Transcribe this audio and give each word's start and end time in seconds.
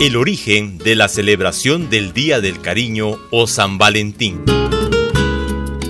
El 0.00 0.16
origen 0.16 0.76
de 0.78 0.96
la 0.96 1.08
celebración 1.08 1.88
del 1.88 2.12
Día 2.12 2.40
del 2.40 2.60
Cariño 2.60 3.16
o 3.30 3.46
San 3.46 3.78
Valentín. 3.78 4.42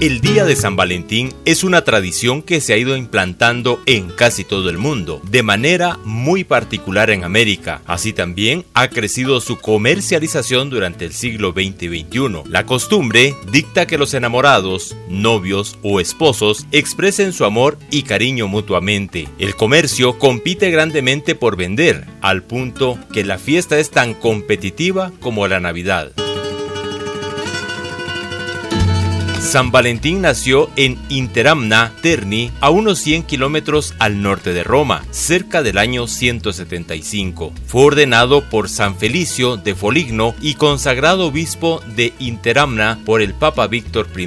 El 0.01 0.21
Día 0.21 0.45
de 0.45 0.57
San 0.57 0.75
Valentín 0.75 1.33
es 1.45 1.63
una 1.63 1.85
tradición 1.85 2.43
que 2.43 2.61
se 2.61 2.75
ha 2.75 2.77
ido 2.77 2.97
implantando 2.97 3.81
en 3.87 4.11
casi 4.11 4.43
todo 4.45 4.69
el 4.69 4.77
mundo, 4.77 5.23
de 5.31 5.43
manera 5.43 5.99
muy 6.05 6.43
particular 6.43 7.11
en 7.11 7.23
América. 7.23 7.81
Así 7.87 8.13
también 8.13 8.65
ha 8.75 8.89
crecido 8.89 9.41
su 9.41 9.59
comercialización 9.61 10.69
durante 10.69 11.05
el 11.05 11.13
siglo 11.13 11.53
XX 11.53 11.85
y 11.85 12.01
XXI. 12.01 12.43
La 12.51 12.67
costumbre 12.67 13.37
dicta 13.51 13.87
que 13.87 13.97
los 13.97 14.15
enamorados, 14.15 14.97
novios 15.09 15.79
o 15.83 16.01
esposos 16.01 16.67
expresen 16.73 17.33
su 17.33 17.45
amor 17.45 17.79
y 17.91 18.03
cariño 18.03 18.49
mutuamente. 18.49 19.29
El 19.39 19.55
comercio 19.55 20.19
compite 20.19 20.71
grandemente 20.71 21.35
por 21.37 21.57
vender, 21.57 22.05
al 22.21 22.43
punto 22.43 22.99
que 23.13 23.25
la 23.25 23.39
fiesta 23.39 23.79
es 23.79 23.91
tan 23.91 24.13
competitiva 24.15 25.13
como 25.21 25.47
la 25.47 25.61
Navidad. 25.61 26.13
San 29.55 29.71
Valentín 29.71 30.21
nació 30.21 30.69
en 30.75 30.99
Interamna, 31.09 31.93
Terni, 32.03 32.51
a 32.61 32.71
unos 32.71 32.99
100 32.99 33.23
kilómetros 33.23 33.95
al 34.01 34.21
norte 34.21 34.53
de 34.53 34.65
Roma, 34.65 35.05
cerca 35.13 35.63
del 35.63 35.79
año 35.79 36.09
175. 36.09 37.53
Fue 37.65 37.83
ordenado 37.85 38.43
por 38.51 38.69
San 38.69 38.97
Felicio 38.99 39.57
de 39.57 39.77
Foligno 39.77 40.35
y 40.41 40.55
consagrado 40.55 41.29
obispo 41.29 41.81
de 41.95 42.13
Interamna 42.19 42.99
por 43.05 43.23
el 43.23 43.33
Papa 43.33 43.69
Víctor 43.69 44.09
I 44.17 44.25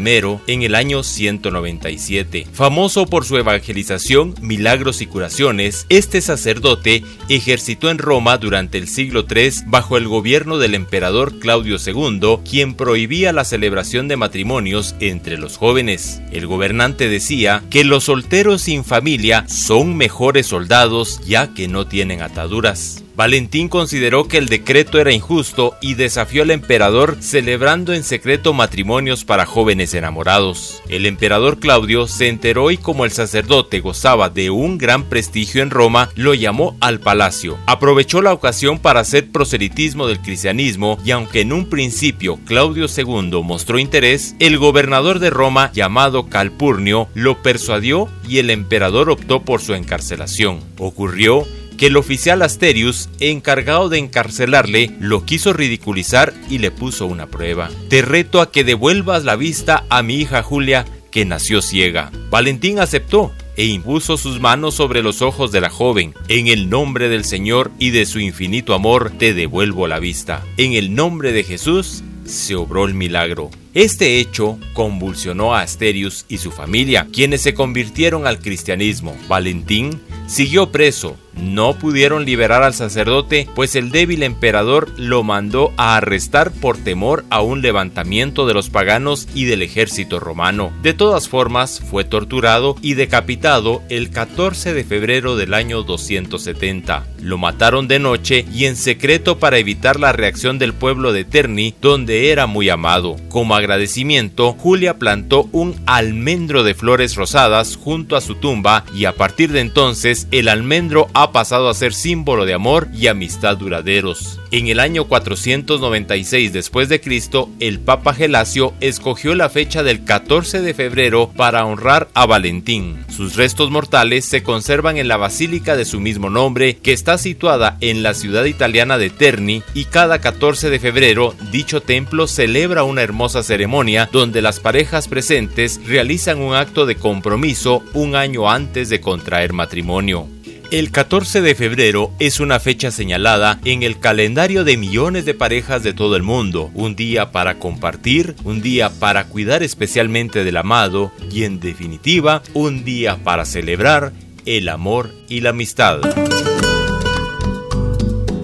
en 0.47 0.61
el 0.61 0.75
año 0.75 1.03
197. 1.03 2.47
Famoso 2.53 3.05
por 3.05 3.25
su 3.25 3.35
evangelización, 3.35 4.33
milagros 4.39 5.01
y 5.01 5.07
curaciones, 5.07 5.87
este 5.89 6.21
sacerdote 6.21 7.03
ejercitó 7.27 7.89
en 7.89 7.97
Roma 7.97 8.37
durante 8.37 8.77
el 8.77 8.87
siglo 8.87 9.25
III 9.29 9.65
bajo 9.65 9.97
el 9.97 10.07
gobierno 10.07 10.57
del 10.57 10.73
emperador 10.73 11.37
Claudio 11.39 11.75
II, 11.85 12.37
quien 12.49 12.75
prohibía 12.75 13.33
la 13.33 13.43
celebración 13.43 14.07
de 14.07 14.15
matrimonios 14.15 14.95
entre 15.17 15.37
los 15.37 15.57
jóvenes. 15.57 16.21
El 16.31 16.45
gobernante 16.45 17.09
decía 17.09 17.63
que 17.71 17.83
los 17.83 18.03
solteros 18.03 18.61
sin 18.61 18.83
familia 18.83 19.45
son 19.47 19.97
mejores 19.97 20.45
soldados 20.45 21.19
ya 21.25 21.53
que 21.55 21.67
no 21.67 21.87
tienen 21.87 22.21
ataduras. 22.21 23.03
Valentín 23.17 23.67
consideró 23.67 24.27
que 24.27 24.37
el 24.37 24.47
decreto 24.47 24.99
era 24.99 25.11
injusto 25.11 25.75
y 25.81 25.95
desafió 25.95 26.43
al 26.43 26.51
emperador 26.51 27.17
celebrando 27.19 27.95
en 27.95 28.03
secreto 28.03 28.53
matrimonios 28.53 29.25
para 29.25 29.47
jóvenes 29.47 29.95
enamorados. 29.95 30.83
El 30.87 31.07
emperador 31.07 31.57
Claudio 31.59 32.07
se 32.07 32.27
enteró 32.27 32.69
y 32.69 32.77
como 32.77 33.05
el 33.05 33.11
sacerdote 33.11 33.79
gozaba 33.79 34.29
de 34.29 34.51
un 34.51 34.77
gran 34.77 35.05
prestigio 35.05 35.63
en 35.63 35.71
Roma, 35.71 36.11
lo 36.13 36.35
llamó 36.35 36.77
al 36.79 36.99
palacio. 36.99 37.57
Aprovechó 37.65 38.21
la 38.21 38.33
ocasión 38.33 38.77
para 38.77 38.99
hacer 38.99 39.31
proselitismo 39.31 40.05
del 40.05 40.21
cristianismo 40.21 40.99
y 41.03 41.09
aunque 41.09 41.41
en 41.41 41.53
un 41.53 41.71
principio 41.71 42.37
Claudio 42.45 42.85
II 42.85 43.41
mostró 43.43 43.79
interés, 43.79 44.35
el 44.37 44.59
gobernador 44.59 45.17
de 45.17 45.31
Roma 45.31 45.71
llamado 45.73 46.27
Calpurnio 46.27 47.07
lo 47.15 47.41
persuadió 47.41 48.09
y 48.29 48.37
el 48.37 48.51
emperador 48.51 49.09
optó 49.09 49.41
por 49.41 49.59
su 49.59 49.73
encarcelación. 49.73 50.59
Ocurrió 50.77 51.47
que 51.77 51.87
el 51.87 51.97
oficial 51.97 52.41
Asterius, 52.41 53.09
encargado 53.19 53.89
de 53.89 53.99
encarcelarle, 53.99 54.91
lo 54.99 55.23
quiso 55.25 55.53
ridiculizar 55.53 56.33
y 56.49 56.57
le 56.57 56.71
puso 56.71 57.05
una 57.05 57.27
prueba. 57.27 57.69
Te 57.89 58.01
reto 58.01 58.41
a 58.41 58.51
que 58.51 58.63
devuelvas 58.63 59.23
la 59.23 59.35
vista 59.35 59.85
a 59.89 60.01
mi 60.03 60.15
hija 60.15 60.43
Julia, 60.43 60.85
que 61.11 61.25
nació 61.25 61.61
ciega. 61.61 62.11
Valentín 62.29 62.79
aceptó 62.79 63.31
e 63.55 63.65
impuso 63.65 64.17
sus 64.17 64.39
manos 64.39 64.75
sobre 64.75 65.01
los 65.01 65.21
ojos 65.21 65.51
de 65.51 65.61
la 65.61 65.69
joven. 65.69 66.13
En 66.27 66.47
el 66.47 66.69
nombre 66.69 67.09
del 67.09 67.25
Señor 67.25 67.71
y 67.79 67.89
de 67.89 68.05
su 68.05 68.19
infinito 68.19 68.73
amor, 68.73 69.11
te 69.17 69.33
devuelvo 69.33 69.87
la 69.87 69.99
vista. 69.99 70.43
En 70.57 70.73
el 70.73 70.93
nombre 70.93 71.31
de 71.31 71.43
Jesús, 71.43 72.03
se 72.27 72.55
obró 72.55 72.85
el 72.85 72.93
milagro. 72.93 73.49
Este 73.73 74.19
hecho 74.19 74.59
convulsionó 74.73 75.55
a 75.55 75.61
Asterius 75.61 76.25
y 76.27 76.37
su 76.37 76.51
familia, 76.51 77.07
quienes 77.11 77.41
se 77.41 77.53
convirtieron 77.53 78.27
al 78.27 78.39
cristianismo. 78.39 79.15
Valentín 79.27 80.01
siguió 80.27 80.71
preso. 80.71 81.17
No 81.39 81.77
pudieron 81.77 82.25
liberar 82.25 82.63
al 82.63 82.73
sacerdote, 82.73 83.47
pues 83.55 83.75
el 83.75 83.91
débil 83.91 84.23
emperador 84.23 84.91
lo 84.97 85.23
mandó 85.23 85.73
a 85.77 85.95
arrestar 85.95 86.51
por 86.51 86.77
temor 86.77 87.25
a 87.29 87.41
un 87.41 87.61
levantamiento 87.61 88.45
de 88.45 88.53
los 88.53 88.69
paganos 88.69 89.27
y 89.33 89.45
del 89.45 89.61
ejército 89.61 90.19
romano. 90.19 90.71
De 90.81 90.93
todas 90.93 91.27
formas, 91.29 91.81
fue 91.89 92.03
torturado 92.03 92.75
y 92.81 92.95
decapitado 92.95 93.83
el 93.89 94.09
14 94.09 94.73
de 94.73 94.83
febrero 94.83 95.35
del 95.35 95.53
año 95.53 95.83
270. 95.83 97.05
Lo 97.21 97.37
mataron 97.37 97.87
de 97.87 97.99
noche 97.99 98.45
y 98.53 98.65
en 98.65 98.75
secreto 98.75 99.39
para 99.39 99.57
evitar 99.57 99.99
la 99.99 100.13
reacción 100.13 100.59
del 100.59 100.73
pueblo 100.73 101.13
de 101.13 101.25
Terni, 101.25 101.73
donde 101.81 102.31
era 102.31 102.47
muy 102.47 102.69
amado. 102.69 103.15
Como 103.29 103.55
agradecimiento, 103.55 104.53
Julia 104.53 104.97
plantó 104.97 105.49
un 105.51 105.75
almendro 105.85 106.63
de 106.63 106.73
flores 106.73 107.15
rosadas 107.15 107.75
junto 107.75 108.15
a 108.15 108.21
su 108.21 108.35
tumba 108.35 108.85
y 108.95 109.05
a 109.05 109.13
partir 109.13 109.51
de 109.51 109.61
entonces 109.61 110.27
el 110.31 110.47
almendro 110.47 111.07
pasado 111.31 111.69
a 111.69 111.73
ser 111.73 111.93
símbolo 111.93 112.45
de 112.45 112.53
amor 112.53 112.87
y 112.93 113.07
amistad 113.07 113.57
duraderos. 113.57 114.39
En 114.51 114.67
el 114.67 114.79
año 114.79 115.05
496 115.05 116.53
después 116.53 116.87
de 116.87 117.01
Cristo, 117.01 117.49
el 117.59 117.79
Papa 117.79 118.13
Gelasio 118.13 118.73
escogió 118.79 119.35
la 119.35 119.49
fecha 119.49 119.83
del 119.83 120.05
14 120.05 120.61
de 120.61 120.73
febrero 120.73 121.31
para 121.35 121.65
honrar 121.65 122.07
a 122.13 122.25
Valentín. 122.25 123.03
Sus 123.09 123.35
restos 123.35 123.71
mortales 123.71 124.25
se 124.25 124.43
conservan 124.43 124.97
en 124.97 125.07
la 125.07 125.17
basílica 125.17 125.75
de 125.75 125.85
su 125.85 125.99
mismo 125.99 126.29
nombre, 126.29 126.77
que 126.77 126.93
está 126.93 127.17
situada 127.17 127.77
en 127.81 128.03
la 128.03 128.13
ciudad 128.13 128.45
italiana 128.45 128.97
de 128.97 129.09
Terni, 129.09 129.63
y 129.73 129.85
cada 129.85 130.19
14 130.19 130.69
de 130.69 130.79
febrero 130.79 131.35
dicho 131.51 131.81
templo 131.81 132.27
celebra 132.27 132.83
una 132.83 133.01
hermosa 133.01 133.43
ceremonia 133.43 134.09
donde 134.11 134.41
las 134.41 134.59
parejas 134.59 135.07
presentes 135.07 135.81
realizan 135.85 136.39
un 136.39 136.55
acto 136.55 136.85
de 136.85 136.95
compromiso 136.95 137.83
un 137.93 138.15
año 138.15 138.49
antes 138.49 138.89
de 138.89 139.01
contraer 139.01 139.53
matrimonio. 139.53 140.36
El 140.69 140.91
14 140.91 141.39
de 141.39 141.55
febrero 141.55 142.11
es 142.19 142.41
una 142.41 142.59
fecha 142.59 142.91
señalada 142.91 143.57
en 143.63 143.83
el 143.83 143.99
calendario 143.99 144.65
de 144.65 144.75
millones 144.75 145.23
de 145.23 145.33
parejas 145.33 145.81
de 145.81 145.93
todo 145.93 146.17
el 146.17 146.23
mundo, 146.23 146.71
un 146.73 146.97
día 146.97 147.31
para 147.31 147.57
compartir, 147.57 148.35
un 148.43 148.61
día 148.61 148.89
para 148.89 149.29
cuidar 149.29 149.63
especialmente 149.63 150.43
del 150.43 150.57
amado 150.57 151.13
y 151.31 151.45
en 151.45 151.61
definitiva 151.61 152.43
un 152.53 152.83
día 152.83 153.15
para 153.23 153.45
celebrar 153.45 154.11
el 154.45 154.67
amor 154.67 155.13
y 155.29 155.39
la 155.39 155.51
amistad. 155.51 156.01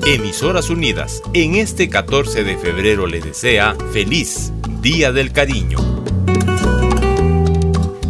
Emisoras 0.05 0.69
Unidas, 0.69 1.21
en 1.33 1.55
este 1.55 1.89
14 1.89 2.45
de 2.45 2.57
febrero 2.57 3.05
le 3.05 3.19
desea 3.19 3.75
feliz 3.91 4.53
Día 4.81 5.11
del 5.11 5.33
Cariño. 5.33 5.77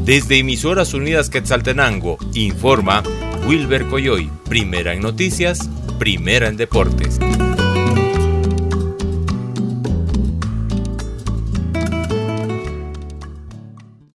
Desde 0.06 0.38
Emisoras 0.38 0.94
Unidas 0.94 1.32
Quetzaltenango, 1.32 2.18
informa 2.34 3.02
Wilber 3.46 3.86
Coyoy, 3.88 4.32
primera 4.48 4.94
en 4.94 5.02
noticias, 5.02 5.70
primera 6.00 6.48
en 6.48 6.56
deportes. 6.56 7.20